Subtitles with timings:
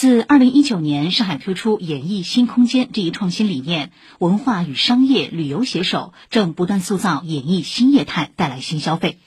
[0.00, 9.18] 自二零一九年上海推出演艺新空间这一创新理念，文化与商业旅游携手，正不断塑造演艺新业态，带来新消费。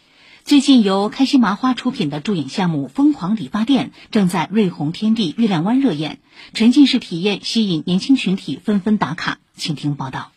[0.43, 6.17] 最近由开心麻花出品的助演项目《疯狂理发店》正在瑞虹天地月亮湾热演，
[6.55, 9.37] 沉浸式体验吸引年轻群体纷纷打卡。
[9.55, 10.32] 请听报道。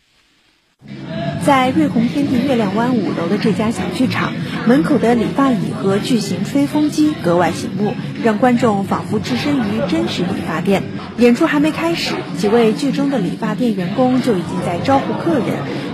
[1.47, 4.33] 在瑞虹天地月亮湾五楼的这家小剧场
[4.67, 10.83] 门口的理发椅和巨型吹风机格外醒目，让观众仿佛置身于真实理发店。
[11.19, 15.45] 演出还没开始，几位剧中的理发店员工就已经在招呼客人。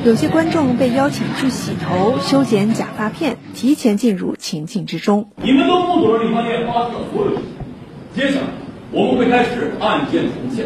[0.03, 5.29] 有些观众被邀请去洗头、修剪假发片，提前进入情境之中。
[5.43, 7.43] 你们都目睹了理发店发生的所有事情，
[8.15, 8.47] 接下来
[8.89, 10.65] 我们会开始案件重现。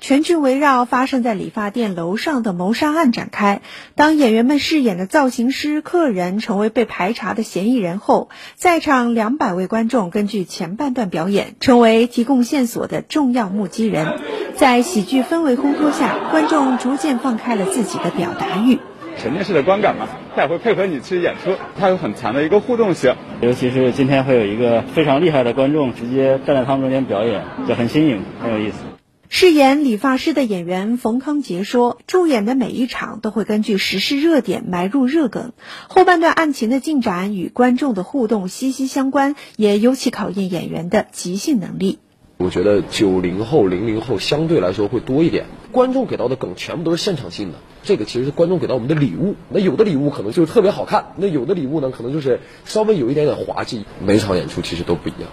[0.00, 3.62] 全剧围绕发生在理发店楼上的谋杀案展开。
[3.94, 14.18] 当演员们饰演的造型师、客人成为被排查的嫌疑人后，在场两百位观众根据前半段表演，成为提供线索的重要目击人。
[14.54, 18.78] 在喜剧氛围烘托下，观众逐渐放开了自己的表达欲。
[19.20, 23.16] 沉浸式的观感嘛，他也会配合你去演出，它有很强的一个互动性。
[23.40, 28.87] 尤其是今天会有一个非常厉害的观众直接站在他们中间表演，就很新颖，很有意思。
[29.30, 35.52] 饰演理发师的演员冯康杰说：“助演的每一场都会根据时事热点埋入热梗，
[35.86, 41.98] 后半段案情的进展与观众的互动息息相关，也尤其考验演员的即兴能力。
[42.38, 49.34] 我觉得九零后、零零后相对来说会多一点，观众给到的梗全部都是现场性的，这个其实是观众给到我们的礼物。
[49.50, 53.84] 那有的礼物可能就是特别好看，那有的礼物呢，可能就是稍微有一点点滑稽。
[54.02, 55.28] 每场演出其实都不一样。”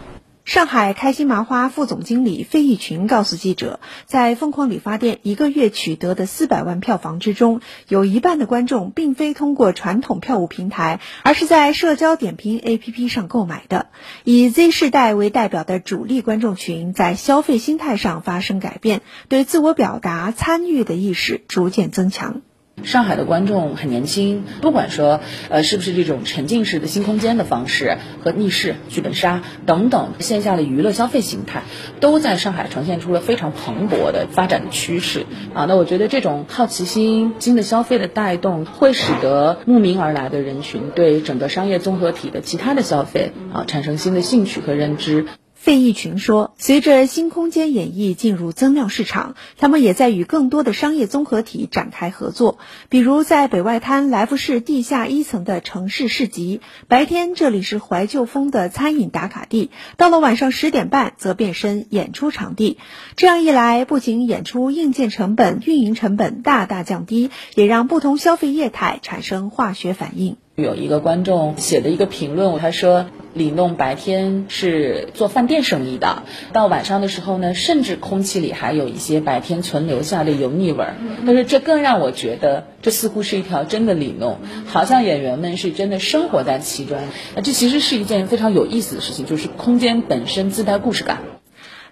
[0.45, 13.87] 上海开心麻花副总经理费义群告诉记者，在疯狂理发店一个月取得的四百万票房之中，有一半的观众并非通过传统票务平台，而是在社交点评 APP 上购买的。
[14.23, 22.43] 以 Z 世代为代表的主力观众群在消费心态上发生改变，对自我表达、参与的意识逐渐增强。
[22.83, 31.63] 上海的观众很年轻，不管说呃是不是这种沉浸式的新空间的方式和逆势剧本杀等等线下的娱乐消费形态，
[31.99, 35.65] 都在上海呈现出了非常蓬勃的发展的趋势啊。
[35.65, 45.25] 那我觉得这种好奇心、新的消费的带动，会使得慕名而来的人群对整个商业综合体的其他的消费啊产生新的兴趣和认知。
[45.65, 52.59] 费义群说：“随着新空间演绎进入增量市场，他们也在与更多的商业综合体展开合作。
[52.87, 62.77] 比如在北外滩来福士地下一层的城市市集，白天这里是怀旧风的餐饮打卡地，到了晚上十点半则变身演出场地。
[63.15, 76.23] 这样一来，不仅演出硬件成本、运营成本大大降低，也让不同消费业态产生化学反应。”有一个观众写的一个评论，他说：“李弄白天是做饭店生意的，
[76.53, 80.95] 到晚上的时候呢，甚至空气里还有一些白天存留下的油腻味儿。
[81.27, 86.97] 但是这更让我觉得，这似乎是一条真的李弄，好像演员们是真的生活在其中。
[87.35, 91.19] 那这其实是一件非常有意思的事情，就是空间本身自带故事感。”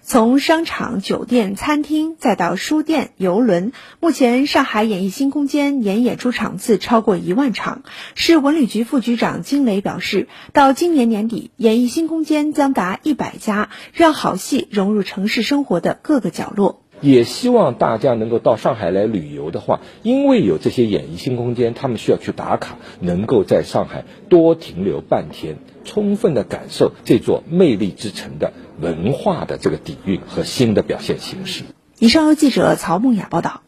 [0.06, 7.84] 从商场、酒店、餐厅，再到书店、游轮，目前上海演艺新空间年演出场次超过一万场。
[8.14, 16.82] 市文旅局副局长金雷表示，到今年年底，演艺新空间将达一百家，让好戏融入城市生活的各个角落。
[17.00, 28.52] 也希望大家能够到上海来旅游的话，因为有这些演艺新空间，他们需要去打卡，能够在上海多停留半天，充分的感受这座魅力之城的。
[28.80, 31.64] 文化的这个底蕴和新的表现形式。
[31.98, 33.63] 以上由记者曹梦雅报道。